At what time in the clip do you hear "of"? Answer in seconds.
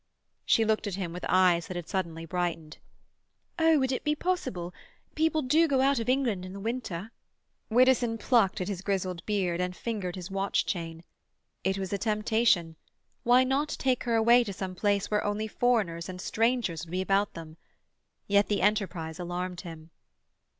5.99-6.09